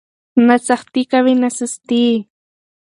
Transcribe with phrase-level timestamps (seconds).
[0.47, 2.05] نه سختي کوئ نه سستي.